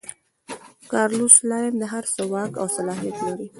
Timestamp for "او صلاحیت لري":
2.61-3.47